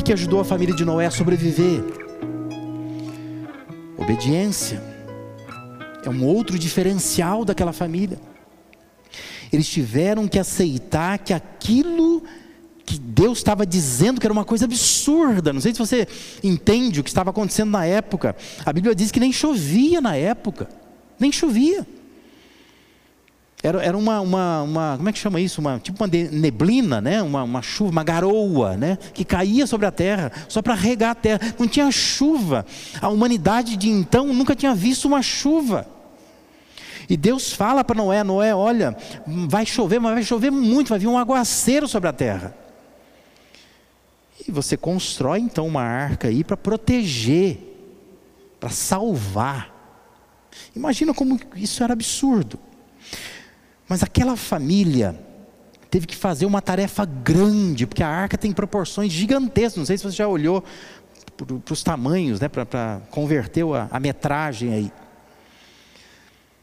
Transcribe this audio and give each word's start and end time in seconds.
que, 0.00 0.04
que 0.04 0.12
ajudou 0.12 0.40
a 0.40 0.44
família 0.44 0.74
de 0.74 0.84
Noé 0.84 1.06
a 1.06 1.10
sobreviver? 1.10 1.82
Obediência. 3.98 4.82
É 6.04 6.08
um 6.08 6.24
outro 6.24 6.58
diferencial 6.58 7.44
daquela 7.44 7.72
família. 7.72 8.18
Eles 9.52 9.68
tiveram 9.68 10.26
que 10.26 10.38
aceitar 10.38 11.18
que 11.18 11.34
aquilo 11.34 12.22
que 12.84 12.98
Deus 12.98 13.38
estava 13.38 13.66
dizendo 13.66 14.20
que 14.20 14.26
era 14.26 14.32
uma 14.32 14.44
coisa 14.44 14.64
absurda. 14.64 15.52
Não 15.52 15.60
sei 15.60 15.72
se 15.72 15.78
você 15.78 16.08
entende 16.42 17.00
o 17.00 17.04
que 17.04 17.10
estava 17.10 17.30
acontecendo 17.30 17.70
na 17.70 17.84
época. 17.84 18.34
A 18.64 18.72
Bíblia 18.72 18.94
diz 18.94 19.10
que 19.10 19.20
nem 19.20 19.32
chovia 19.32 20.00
na 20.00 20.16
época. 20.16 20.68
Nem 21.18 21.30
chovia. 21.30 21.86
Era, 23.62 23.82
era 23.82 23.96
uma, 23.96 24.20
uma, 24.20 24.62
uma, 24.62 24.96
como 24.96 25.08
é 25.08 25.12
que 25.12 25.18
chama 25.18 25.38
isso? 25.38 25.60
Uma, 25.60 25.78
tipo 25.78 26.02
uma 26.02 26.08
neblina, 26.08 27.00
né? 27.00 27.22
uma, 27.22 27.42
uma 27.42 27.60
chuva, 27.60 27.90
uma 27.90 28.02
garoa, 28.02 28.76
né? 28.76 28.96
que 29.12 29.24
caía 29.24 29.66
sobre 29.66 29.86
a 29.86 29.90
terra, 29.90 30.32
só 30.48 30.62
para 30.62 30.74
regar 30.74 31.10
a 31.10 31.14
terra. 31.14 31.40
Não 31.58 31.68
tinha 31.68 31.90
chuva. 31.90 32.64
A 33.02 33.08
humanidade 33.08 33.76
de 33.76 33.90
então 33.90 34.32
nunca 34.32 34.56
tinha 34.56 34.74
visto 34.74 35.06
uma 35.06 35.20
chuva. 35.20 35.86
E 37.08 37.16
Deus 37.16 37.52
fala 37.52 37.84
para 37.84 37.96
Noé: 37.96 38.24
Noé, 38.24 38.54
olha, 38.54 38.96
vai 39.26 39.66
chover, 39.66 39.98
mas 39.98 40.14
vai 40.14 40.22
chover 40.22 40.50
muito, 40.50 40.88
vai 40.88 40.98
vir 40.98 41.08
um 41.08 41.18
aguaceiro 41.18 41.86
sobre 41.86 42.08
a 42.08 42.12
terra. 42.12 42.54
E 44.46 44.50
você 44.50 44.76
constrói 44.76 45.40
então 45.40 45.66
uma 45.66 45.82
arca 45.82 46.28
aí 46.28 46.42
para 46.42 46.56
proteger, 46.56 47.58
para 48.58 48.70
salvar. 48.70 49.74
Imagina 50.74 51.12
como 51.12 51.38
isso 51.56 51.82
era 51.84 51.92
absurdo. 51.92 52.58
Mas 53.90 54.04
aquela 54.04 54.36
família 54.36 55.18
teve 55.90 56.06
que 56.06 56.14
fazer 56.14 56.46
uma 56.46 56.62
tarefa 56.62 57.04
grande, 57.04 57.88
porque 57.88 58.04
a 58.04 58.08
arca 58.08 58.38
tem 58.38 58.52
proporções 58.52 59.12
gigantescas. 59.12 59.78
Não 59.78 59.84
sei 59.84 59.98
se 59.98 60.04
você 60.04 60.16
já 60.16 60.28
olhou 60.28 60.62
para 61.36 61.72
os 61.72 61.82
tamanhos, 61.82 62.38
né, 62.38 62.48
para 62.48 63.00
converter 63.10 63.64
a, 63.64 63.88
a 63.90 63.98
metragem 63.98 64.72
aí. 64.72 64.92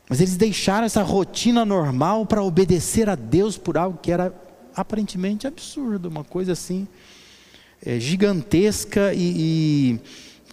Mas 0.08 0.22
eles 0.22 0.38
deixaram 0.38 0.86
essa 0.86 1.03
rotina 1.03 1.66
normal 1.66 2.25
para 2.25 2.42
obedecer 2.42 3.09
a 3.09 3.16
Deus 3.16 3.58
por 3.58 3.78
algo 3.78 4.00
que 4.02 4.09
era 4.09 4.34
aparentemente 4.73 5.45
absurdo, 5.45 6.08
uma 6.08 6.23
coisa 6.23 6.53
assim 6.53 6.88
é, 7.86 8.00
gigantesca 8.00 9.14
e, 9.14 9.97
e, 9.97 10.00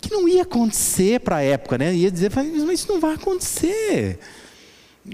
que 0.00 0.10
não 0.10 0.28
ia 0.28 0.42
acontecer 0.42 1.20
para 1.20 1.36
a 1.36 1.42
época, 1.42 1.78
né? 1.78 1.94
Ia 1.94 2.10
dizer, 2.10 2.32
mas 2.34 2.48
isso 2.80 2.92
não 2.92 2.98
vai 2.98 3.14
acontecer. 3.14 4.18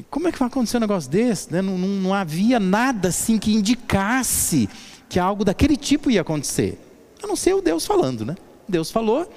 Como 0.09 0.29
é 0.29 0.33
que 0.33 0.39
vai 0.39 0.49
acontecer 0.49 0.77
um 0.77 0.81
negócio 0.81 1.11
desse? 1.11 1.53
Né? 1.53 1.61
Não, 1.61 1.77
não, 1.77 1.89
não 1.89 2.15
havia 2.15 2.61
nada 2.61 3.09
assim 3.09 3.39
que 3.39 3.53
indicasse 3.53 4.69
que 5.09 5.19
algo 5.19 5.45
daquele 5.45 5.77
tipo 5.77 6.11
ia 6.11 6.21
acontecer. 6.21 6.79
A 7.23 7.27
não 7.27 7.35
ser 7.35 7.55
o 7.55 7.61
Deus 7.61 7.85
falando, 7.85 8.25
né? 8.25 8.37
Deus 8.69 8.91
falou, 8.91 9.29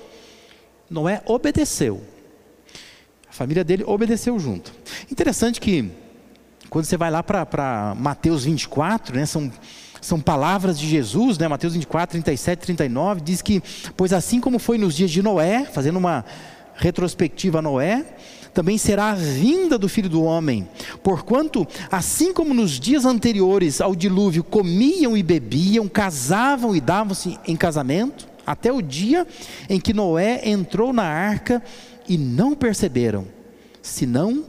Noé 0.89 1.21
obedeceu. 1.25 2.01
A 3.27 3.33
família 3.33 3.63
dele 3.63 3.83
obedeceu 3.85 4.37
junto. 4.37 4.71
Interessante 5.11 5.59
que 5.59 5.91
quando 6.69 6.85
você 6.85 6.95
vai 6.95 7.09
lá 7.09 7.23
para 7.23 7.95
Mateus 7.97 8.45
24, 8.45 9.15
né, 9.15 9.25
são, 9.25 9.51
são 9.99 10.19
palavras 10.19 10.77
de 10.79 10.87
Jesus, 10.87 11.37
né, 11.39 11.47
Mateus 11.47 11.73
24, 11.73 12.13
37, 12.13 12.59
39, 12.59 13.21
diz 13.21 13.41
que, 13.41 13.61
pois 13.97 14.13
assim 14.13 14.39
como 14.39 14.59
foi 14.59 14.77
nos 14.77 14.95
dias 14.95 15.09
de 15.09 15.23
Noé, 15.23 15.65
fazendo 15.65 15.97
uma 15.97 16.23
retrospectiva 16.75 17.59
a 17.59 17.61
Noé, 17.61 18.05
também 18.53 18.77
será 18.77 19.11
a 19.11 19.15
vinda 19.15 19.77
do 19.77 19.89
Filho 19.89 20.09
do 20.09 20.23
Homem. 20.23 20.67
Porquanto, 21.01 21.67
assim 21.91 22.33
como 22.33 22.53
nos 22.53 22.79
dias 22.79 23.05
anteriores 23.05 23.81
ao 23.81 23.95
dilúvio 23.95 24.43
comiam 24.43 25.17
e 25.17 25.23
bebiam, 25.23 25.87
casavam 25.87 26.75
e 26.75 26.81
davam-se 26.81 27.39
em 27.47 27.55
casamento, 27.55 28.27
até 28.45 28.71
o 28.71 28.81
dia 28.81 29.25
em 29.69 29.79
que 29.79 29.93
Noé 29.93 30.41
entrou 30.43 30.93
na 30.93 31.03
arca 31.03 31.63
e 32.07 32.17
não 32.17 32.53
perceberam, 32.53 33.25
senão 33.81 34.45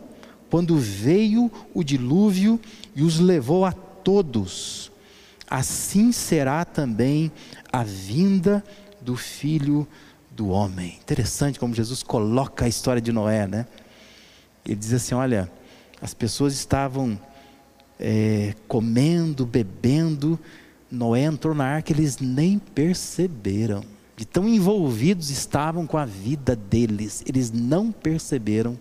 quando 0.51 0.77
veio 0.77 1.51
o 1.73 1.83
dilúvio 1.83 2.61
e 2.95 3.03
os 3.03 3.19
levou 3.19 3.65
a 3.65 3.73
todos. 3.73 4.93
Assim 5.49 6.13
será 6.13 6.65
também 6.65 7.31
a 7.73 7.83
vinda 7.83 8.65
do 9.01 9.17
Filho 9.17 9.87
do 10.31 10.49
Homem. 10.49 10.99
Interessante 11.01 11.59
como 11.59 11.75
Jesus 11.75 12.03
coloca 12.03 12.65
a 12.65 12.69
história 12.69 13.01
de 13.01 13.13
Noé, 13.13 13.47
né? 13.47 13.67
Ele 14.65 14.77
diz 14.77 14.93
assim: 14.93 15.15
olha, 15.15 15.51
as 16.01 16.15
pessoas 16.15 16.55
estavam 16.55 17.19
é, 17.99 18.55
comendo, 18.67 19.47
bebendo, 19.47 20.39
Noé 20.91 21.23
entrou 21.23 21.55
na 21.55 21.65
arca, 21.65 21.93
eles 21.93 22.19
nem 22.19 22.59
perceberam. 22.59 23.85
De 24.17 24.25
tão 24.25 24.49
envolvidos 24.49 25.31
estavam 25.31 25.87
com 25.87 25.99
a 25.99 26.05
vida 26.05 26.55
deles, 26.55 27.23
eles 27.27 27.51
não 27.51 27.91
perceberam 27.91 28.79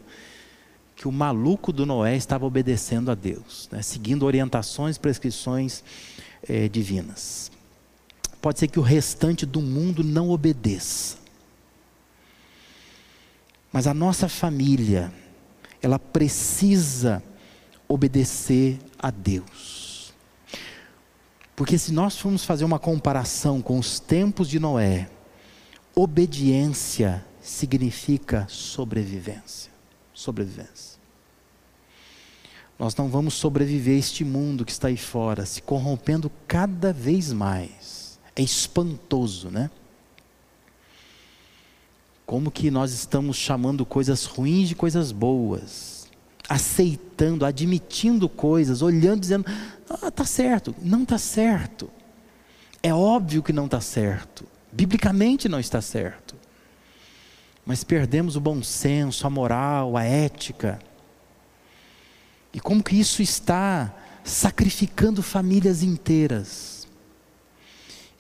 que 0.96 1.08
o 1.08 1.12
maluco 1.12 1.74
do 1.74 1.86
Noé 1.86 2.16
estava 2.16 2.46
obedecendo 2.46 3.10
a 3.10 3.16
Deus, 3.16 3.68
né, 3.72 3.82
seguindo 3.82 4.26
orientações, 4.26 4.98
prescrições 4.98 5.84
é, 6.48 6.70
divinas. 6.70 7.52
Pode 8.40 8.60
ser 8.60 8.68
que 8.68 8.80
o 8.80 8.84
restante 8.84 9.46
do 9.46 9.60
mundo 9.60 10.04
não 10.04 10.30
obedeça, 10.30 11.18
mas 13.72 13.88
a 13.88 13.94
nossa 13.94 14.30
família, 14.30 15.12
ela 15.84 16.00
precisa 16.00 17.22
obedecer 17.88 18.80
a 18.98 19.12
Deus. 19.12 20.14
Porque 21.56 21.78
se 21.78 21.92
nós 21.92 22.18
formos 22.18 22.46
fazer 22.46 22.64
uma 22.64 22.80
comparação 22.80 23.62
com 23.62 23.78
os 23.78 24.00
tempos 24.00 24.48
de 24.48 24.60
Noé, 24.60 25.10
obediência 25.94 27.24
significa 27.42 28.48
sobrevivência. 28.50 29.72
Sobrevivência. 30.14 30.94
Nós 32.80 32.96
não 32.96 33.10
vamos 33.10 33.36
sobreviver 33.36 33.96
a 33.96 34.00
este 34.00 34.24
mundo 34.24 34.66
que 34.66 34.72
está 34.72 34.88
aí 34.88 34.98
fora, 34.98 35.46
se 35.46 35.62
corrompendo 35.62 36.32
cada 36.48 36.92
vez 36.92 37.32
mais. 37.32 38.20
É 38.36 38.42
espantoso, 38.42 39.50
né? 39.52 39.70
Como 42.34 42.50
que 42.50 42.72
nós 42.72 42.92
estamos 42.92 43.38
chamando 43.38 43.86
coisas 43.86 44.26
ruins 44.26 44.68
de 44.68 44.74
coisas 44.74 45.12
boas, 45.12 46.08
aceitando, 46.50 47.46
admitindo 47.46 48.28
coisas, 48.28 48.82
olhando, 48.82 49.20
dizendo: 49.20 49.46
ah, 49.88 50.10
tá 50.10 50.26
certo. 50.26 50.74
Não 50.82 51.04
está 51.04 51.20
certo. 51.20 51.92
É 52.82 52.92
óbvio 52.92 53.44
que 53.44 53.54
não 53.54 53.66
está 53.66 53.80
certo. 53.80 54.48
Biblicamente 54.72 55.48
não 55.48 55.60
está 55.60 55.80
certo. 55.80 56.36
Mas 57.64 57.84
perdemos 57.84 58.36
o 58.36 58.42
bom 58.42 58.64
senso, 58.64 59.28
a 59.28 59.30
moral, 59.30 59.96
a 59.96 60.04
ética. 60.04 60.80
E 62.52 62.60
como 62.60 62.84
que 62.84 63.00
isso 63.00 63.22
está 63.22 63.94
sacrificando 64.24 65.22
famílias 65.22 65.84
inteiras? 65.84 66.73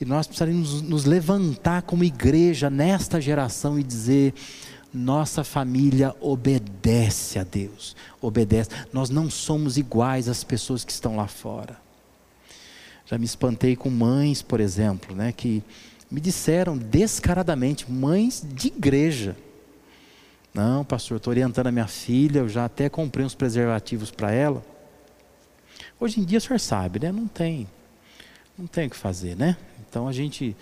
E 0.04 0.06
nós 0.06 0.28
precisamos 0.28 0.82
nos 0.82 1.06
levantar 1.06 1.84
como 1.84 2.04
igreja 2.04 2.70
nesta 2.70 3.22
geração 3.22 3.80
e 3.80 3.84
dizer: 3.84 4.34
nossa 4.94 5.46
família 5.46 6.14
obedece 6.20 7.40
a 7.40 7.44
Deus, 7.46 7.96
obedece. 8.20 8.70
Nós 8.92 9.10
não 9.10 9.30
somos 9.30 9.78
iguais 9.78 10.28
às 10.28 10.44
pessoas 10.44 10.84
que 10.84 10.92
estão 10.92 11.16
lá 11.16 11.26
fora. 11.26 11.78
Já 13.06 13.18
me 13.18 13.24
espantei 13.24 13.78
com 13.78 13.90
mães, 13.90 14.42
por 14.42 14.60
exemplo, 14.60 15.16
né, 15.16 15.32
que 15.32 15.64
me 16.12 16.20
disseram 16.20 16.78
descaradamente, 16.78 17.90
mães 17.90 18.46
de 18.46 18.68
igreja. 18.68 19.38
Não, 20.54 20.84
pastor, 20.84 21.16
estou 21.16 21.32
orientando 21.32 21.68
a 21.68 21.72
minha 21.72 21.88
filha, 21.88 22.40
eu 22.40 22.50
já 22.50 22.66
até 22.66 22.90
comprei 22.90 23.26
uns 23.26 23.36
preservativos 23.36 24.12
para 24.12 24.34
ela. 24.34 24.62
Hoje 25.98 26.20
em 26.20 26.26
dia 26.26 26.40
o 26.40 26.42
senhor 26.42 26.60
sabe, 26.60 27.00
né? 27.00 27.10
Não 27.10 27.26
tem, 27.26 27.70
não 28.58 28.68
tem 28.68 28.88
o 28.88 28.90
que 28.90 28.96
fazer, 28.96 29.36
né? 29.36 29.58
Então 29.90 30.08
a 30.08 30.14
gente 30.14 30.56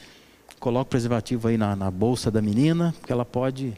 coloca 0.60 0.84
o 0.84 0.90
preservativo 0.90 1.48
aí 1.48 1.58
na, 1.58 1.76
na 1.76 1.90
bolsa 1.90 2.30
da 2.30 2.42
menina, 2.42 2.94
porque 3.00 3.12
ela 3.12 3.26
pode, 3.26 3.74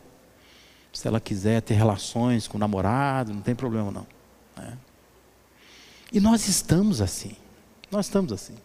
se 0.91 1.07
ela 1.07 1.19
quiser 1.19 1.61
ter 1.61 1.73
relações 1.73 2.47
com 2.47 2.57
o 2.57 2.59
namorado, 2.59 3.33
não 3.33 3.41
tem 3.41 3.55
problema 3.55 3.91
não. 3.91 4.07
Né? 4.57 4.77
E 6.11 6.19
nós 6.19 6.47
estamos 6.47 7.01
assim. 7.01 7.35
Nós 7.89 8.05
estamos 8.05 8.31
assim. 8.31 8.55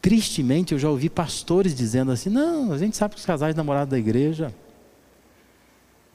Tristemente, 0.00 0.72
eu 0.72 0.78
já 0.78 0.88
ouvi 0.88 1.08
pastores 1.08 1.74
dizendo 1.74 2.12
assim: 2.12 2.28
não, 2.28 2.72
a 2.72 2.78
gente 2.78 2.96
sabe 2.96 3.14
que 3.14 3.20
os 3.20 3.26
casais 3.26 3.54
namorados 3.54 3.90
da 3.90 3.98
igreja 3.98 4.54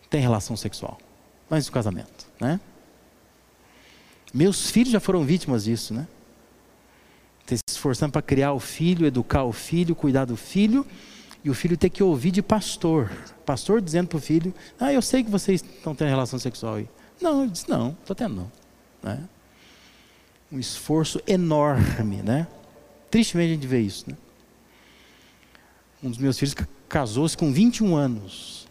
têm 0.09 0.21
relação 0.21 0.57
sexual, 0.57 0.97
antes 1.49 1.67
do 1.67 1.71
casamento, 1.71 2.27
né? 2.39 2.59
Meus 4.33 4.69
filhos 4.69 4.91
já 4.91 4.99
foram 4.99 5.23
vítimas 5.23 5.63
disso, 5.63 5.93
né? 5.93 6.07
Esforçando 7.79 8.11
para 8.11 8.21
criar 8.21 8.53
o 8.53 8.59
filho, 8.59 9.05
educar 9.05 9.43
o 9.43 9.53
filho, 9.53 9.95
cuidar 9.95 10.25
do 10.25 10.35
filho, 10.35 10.85
e 11.43 11.49
o 11.49 11.53
filho 11.53 11.77
ter 11.77 11.89
que 11.89 12.03
ouvir 12.03 12.31
de 12.31 12.41
pastor. 12.41 13.09
Pastor 13.45 13.81
dizendo 13.81 14.09
para 14.09 14.17
o 14.17 14.21
filho: 14.21 14.53
Ah, 14.79 14.91
eu 14.91 15.01
sei 15.01 15.23
que 15.23 15.29
vocês 15.31 15.63
estão 15.63 15.95
tendo 15.95 16.09
relação 16.09 16.37
sexual 16.37 16.75
aí. 16.75 16.89
Não, 17.21 17.43
ele 17.43 17.51
disse: 17.51 17.69
Não, 17.69 17.95
estou 18.01 18.15
tendo 18.15 18.35
não. 18.35 18.51
Né? 19.01 19.23
Um 20.51 20.59
esforço 20.59 21.21
enorme, 21.25 22.17
né? 22.17 22.47
Tristemente 23.09 23.51
a 23.51 23.55
gente 23.55 23.67
vê 23.67 23.79
isso, 23.79 24.09
né? 24.09 24.17
Um 26.03 26.09
dos 26.09 26.19
meus 26.19 26.37
filhos 26.37 26.55
casou-se 26.87 27.37
com 27.37 27.51
21 27.51 27.95
anos. 27.95 28.67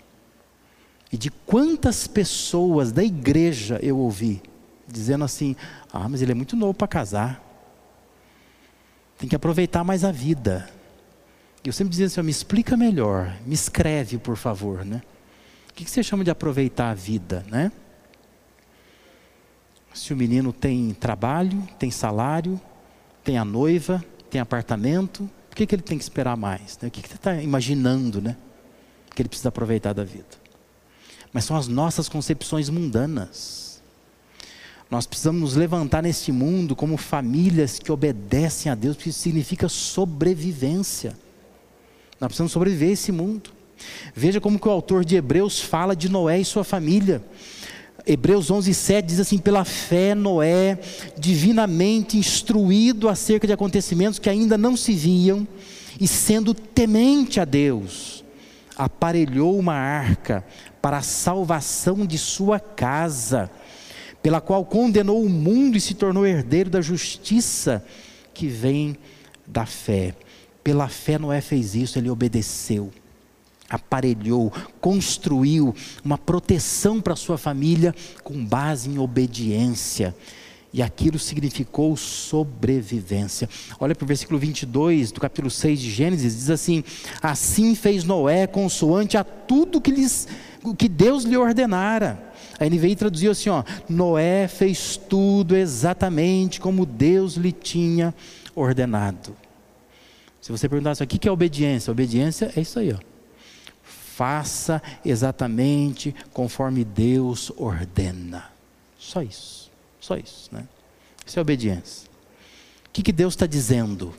E 1.11 1.16
de 1.16 1.31
quantas 1.31 2.06
pessoas 2.06 2.93
da 2.93 3.02
igreja 3.02 3.78
eu 3.82 3.96
ouvi 3.99 4.43
dizendo 4.87 5.25
assim: 5.25 5.56
ah, 5.90 6.06
mas 6.08 6.20
ele 6.20 6.32
é 6.32 6.34
muito 6.34 6.54
novo 6.54 6.75
para 6.75 6.87
casar. 6.87 7.47
Tem 9.18 9.28
que 9.28 9.36
aproveitar 9.36 9.82
mais 9.84 10.04
a 10.04 10.12
vida. 10.12 10.70
Eu 11.64 11.72
sempre 11.72 11.90
dizia 11.90 12.06
assim: 12.06 12.22
me 12.22 12.30
explica 12.30 12.76
melhor, 12.76 13.36
me 13.44 13.54
escreve, 13.54 14.16
por 14.16 14.36
favor, 14.36 14.84
né? 14.84 15.02
O 15.68 15.74
que 15.74 15.88
você 15.88 16.02
chama 16.02 16.24
de 16.24 16.30
aproveitar 16.30 16.90
a 16.90 16.94
vida, 16.94 17.44
né? 17.50 17.70
Se 19.92 20.12
o 20.12 20.16
menino 20.16 20.52
tem 20.52 20.94
trabalho, 20.94 21.66
tem 21.78 21.90
salário, 21.90 22.60
tem 23.24 23.36
a 23.36 23.44
noiva, 23.44 24.04
tem 24.30 24.40
apartamento, 24.40 25.28
por 25.50 25.56
que, 25.56 25.66
que 25.66 25.74
ele 25.74 25.82
tem 25.82 25.98
que 25.98 26.04
esperar 26.04 26.36
mais? 26.36 26.78
Né? 26.78 26.88
O 26.88 26.90
que, 26.90 27.02
que 27.02 27.08
você 27.08 27.16
está 27.16 27.34
imaginando, 27.36 28.20
né? 28.20 28.36
Que 29.14 29.22
ele 29.22 29.28
precisa 29.28 29.48
aproveitar 29.48 29.92
da 29.92 30.04
vida. 30.04 30.26
Mas 31.32 31.44
são 31.44 31.56
as 31.56 31.66
nossas 31.66 32.08
concepções 32.08 32.68
mundanas. 32.68 33.67
Nós 34.90 35.06
precisamos 35.06 35.40
nos 35.40 35.55
levantar 35.55 36.02
neste 36.02 36.32
mundo 36.32 36.75
como 36.75 36.96
famílias 36.96 37.79
que 37.79 37.93
obedecem 37.93 38.73
a 38.73 38.75
Deus, 38.75 38.96
porque 38.96 39.11
isso 39.11 39.20
significa 39.20 39.69
sobrevivência. 39.69 41.14
Nós 42.20 42.29
precisamos 42.29 42.52
sobreviver 42.52 42.88
a 42.88 42.93
esse 42.93 43.12
mundo. 43.12 43.50
Veja 44.14 44.40
como 44.40 44.58
que 44.58 44.67
o 44.67 44.70
autor 44.70 45.05
de 45.05 45.17
Hebreus 45.17 45.61
fala 45.61 45.94
de 45.94 46.08
Noé 46.08 46.40
e 46.40 46.44
sua 46.44 46.64
família. 46.64 47.23
Hebreus 48.06 48.50
11, 48.50 48.73
7 48.73 49.06
diz 49.06 49.20
assim: 49.20 49.38
pela 49.38 49.64
fé, 49.64 50.14
Noé, 50.14 50.79
divinamente 51.19 52.17
instruído 52.17 53.08
acerca 53.08 53.46
de 53.46 53.52
acontecimentos 53.52 54.19
que 54.19 54.31
ainda 54.31 54.56
não 54.56 54.76
se 54.76 54.94
viam, 54.94 55.46
e 56.00 56.08
sendo 56.08 56.55
temente 56.55 57.38
a 57.38 57.44
Deus, 57.44 58.25
aparelhou 58.76 59.58
uma 59.58 59.75
arca 59.75 60.44
para 60.81 60.99
a 60.99 61.02
salvação 61.02 62.06
de 62.06 62.17
sua 62.17 62.58
casa, 62.58 63.50
pela 64.22 64.40
qual 64.40 64.64
condenou 64.64 65.22
o 65.22 65.28
mundo 65.28 65.76
e 65.76 65.80
se 65.80 65.94
tornou 65.94 66.26
herdeiro 66.26 66.70
da 66.70 66.80
justiça 66.80 67.84
que 68.34 68.46
vem 68.46 68.96
da 69.46 69.66
fé. 69.66 70.14
Pela 70.62 70.88
fé, 70.88 71.18
Noé 71.18 71.40
fez 71.40 71.74
isso, 71.74 71.98
ele 71.98 72.10
obedeceu 72.10 72.90
aparelhou, 73.68 74.52
construiu 74.80 75.74
uma 76.04 76.16
proteção 76.16 77.00
para 77.00 77.14
sua 77.14 77.36
família 77.36 77.94
com 78.24 78.44
base 78.44 78.88
em 78.88 78.98
obediência. 78.98 80.14
E 80.72 80.82
aquilo 80.82 81.18
significou 81.18 81.96
sobrevivência. 81.96 83.48
Olha 83.80 83.94
para 83.94 84.04
o 84.04 84.08
versículo 84.08 84.38
22 84.38 85.12
do 85.12 85.20
capítulo 85.20 85.50
6 85.50 85.80
de 85.80 85.90
Gênesis, 85.90 86.34
diz 86.34 86.50
assim: 86.50 86.84
Assim 87.22 87.74
fez 87.74 88.04
Noé 88.04 88.46
consoante 88.46 89.16
a 89.16 89.24
tudo 89.24 89.80
que, 89.80 89.90
lhes, 89.90 90.28
que 90.76 90.88
Deus 90.88 91.24
lhe 91.24 91.36
ordenara. 91.36 92.27
A 92.58 92.64
NVI 92.64 92.96
traduziu 92.96 93.31
assim: 93.31 93.50
ó, 93.50 93.62
Noé 93.88 94.49
fez 94.49 94.96
tudo 94.96 95.56
exatamente 95.56 96.60
como 96.60 96.84
Deus 96.84 97.34
lhe 97.34 97.52
tinha 97.52 98.14
ordenado. 98.55 99.37
Se 100.40 100.50
você 100.50 100.69
perguntasse 100.69 101.02
o 101.02 101.06
que 101.06 101.28
é 101.28 101.32
obediência, 101.32 101.90
obediência 101.90 102.52
é 102.56 102.60
isso 102.60 102.78
aí, 102.78 102.93
ó 102.93 102.99
faça 104.19 104.82
exatamente 105.05 106.12
conforme 106.32 106.84
Deus 106.84 107.52
ordena. 107.56 108.50
Só 108.99 109.22
isso, 109.22 109.70
só 110.00 110.16
isso, 110.16 110.49
né? 110.50 110.66
Isso 111.25 111.38
é 111.38 111.43
obediência. 111.43 112.08
O 112.87 112.90
que, 112.93 113.00
que 113.00 113.12
Deus 113.12 113.34
está 113.34 113.46
dizendo? 113.46 114.12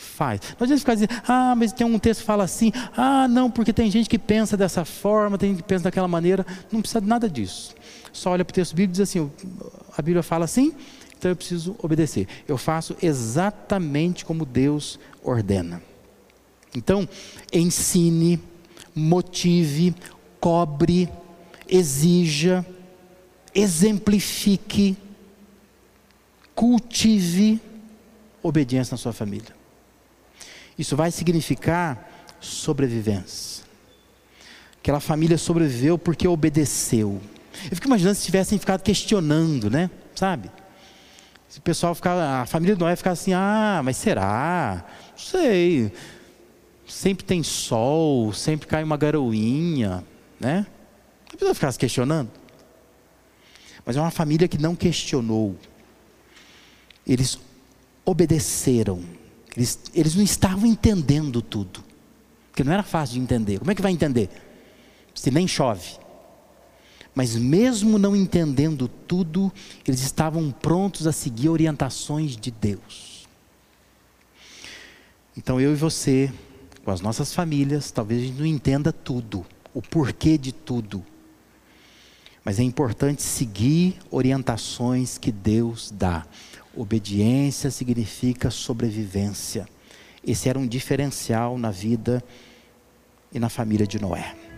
Faz. 0.00 0.40
Não 0.58 0.64
adianta 0.64 0.80
ficar 0.80 0.94
dizendo, 0.94 1.12
ah, 1.28 1.54
mas 1.54 1.74
tem 1.74 1.86
um 1.86 1.98
texto 1.98 2.20
que 2.20 2.26
fala 2.26 2.42
assim, 2.42 2.72
ah, 2.96 3.28
não, 3.28 3.50
porque 3.50 3.70
tem 3.70 3.90
gente 3.90 4.08
que 4.08 4.18
pensa 4.18 4.56
dessa 4.56 4.82
forma, 4.82 5.36
tem 5.36 5.50
gente 5.50 5.58
que 5.58 5.68
pensa 5.68 5.84
daquela 5.84 6.08
maneira. 6.08 6.46
Não 6.72 6.80
precisa 6.80 7.02
de 7.02 7.06
nada 7.06 7.28
disso. 7.28 7.74
Só 8.10 8.30
olha 8.30 8.42
para 8.42 8.50
o 8.50 8.54
texto 8.54 8.74
bíblico 8.74 8.92
e 8.92 8.96
diz 8.96 9.00
assim: 9.00 9.30
a 9.94 10.00
Bíblia 10.00 10.22
fala 10.22 10.46
assim, 10.46 10.72
então 11.18 11.30
eu 11.30 11.36
preciso 11.36 11.76
obedecer. 11.82 12.26
Eu 12.48 12.56
faço 12.56 12.96
exatamente 13.02 14.24
como 14.24 14.46
Deus 14.46 14.98
ordena. 15.22 15.82
Então, 16.74 17.06
ensine 17.52 18.40
motive, 18.94 19.94
cobre, 20.40 21.10
exija, 21.68 22.64
exemplifique, 23.54 24.96
cultive 26.54 27.60
obediência 28.42 28.94
na 28.94 28.98
sua 28.98 29.12
família. 29.12 29.59
Isso 30.80 30.96
vai 30.96 31.10
significar 31.10 32.10
sobrevivência. 32.40 33.64
Aquela 34.78 35.00
família 35.00 35.36
sobreviveu 35.36 35.98
porque 35.98 36.26
obedeceu. 36.26 37.20
Eu 37.64 37.76
fico 37.76 37.86
imaginando 37.86 38.16
se 38.16 38.24
tivessem 38.24 38.58
ficado 38.58 38.82
questionando, 38.82 39.70
né? 39.70 39.90
Sabe? 40.14 40.50
Se 41.48 41.58
o 41.58 41.62
pessoal 41.62 41.94
ficar, 41.94 42.42
a 42.42 42.46
família 42.46 42.74
do 42.74 42.80
Noé 42.80 42.96
ficar 42.96 43.10
assim, 43.10 43.32
ah, 43.32 43.80
mas 43.84 43.96
será? 43.96 44.84
Não 45.10 45.18
sei 45.18 45.92
sempre 46.90 47.24
tem 47.24 47.42
sol, 47.42 48.32
sempre 48.32 48.66
cai 48.66 48.82
uma 48.82 48.96
garoinha, 48.96 50.04
né? 50.38 50.66
Não 51.22 51.36
precisa 51.36 51.54
ficar 51.54 51.72
se 51.72 51.78
questionando. 51.78 52.30
Mas 53.86 53.96
é 53.96 54.00
uma 54.00 54.10
família 54.10 54.48
que 54.48 54.58
não 54.58 54.74
questionou. 54.74 55.56
Eles 57.06 57.38
obedeceram. 58.04 59.02
Eles, 59.56 59.78
eles 59.94 60.14
não 60.14 60.22
estavam 60.22 60.66
entendendo 60.66 61.42
tudo. 61.42 61.82
Porque 62.50 62.64
não 62.64 62.72
era 62.72 62.82
fácil 62.82 63.14
de 63.14 63.20
entender. 63.20 63.58
Como 63.58 63.70
é 63.70 63.74
que 63.74 63.82
vai 63.82 63.92
entender? 63.92 64.28
Se 65.14 65.30
nem 65.30 65.46
chove. 65.46 65.98
Mas 67.14 67.34
mesmo 67.34 67.98
não 67.98 68.14
entendendo 68.14 68.88
tudo, 68.88 69.52
eles 69.86 70.00
estavam 70.00 70.50
prontos 70.50 71.06
a 71.06 71.12
seguir 71.12 71.48
orientações 71.48 72.36
de 72.36 72.50
Deus. 72.50 73.28
Então 75.36 75.60
eu 75.60 75.72
e 75.72 75.76
você 75.76 76.32
com 76.84 76.90
as 76.90 77.00
nossas 77.00 77.34
famílias, 77.34 77.90
talvez 77.90 78.22
a 78.22 78.26
gente 78.26 78.38
não 78.38 78.46
entenda 78.46 78.92
tudo, 78.92 79.44
o 79.74 79.82
porquê 79.82 80.38
de 80.38 80.52
tudo. 80.52 81.04
Mas 82.44 82.58
é 82.58 82.62
importante 82.62 83.22
seguir 83.22 83.98
orientações 84.10 85.18
que 85.18 85.30
Deus 85.30 85.92
dá. 85.94 86.26
Obediência 86.76 87.70
significa 87.70 88.50
sobrevivência. 88.50 89.68
Esse 90.24 90.48
era 90.48 90.58
um 90.58 90.66
diferencial 90.66 91.58
na 91.58 91.70
vida 91.70 92.22
e 93.32 93.38
na 93.38 93.48
família 93.48 93.86
de 93.86 94.00
Noé. 94.00 94.49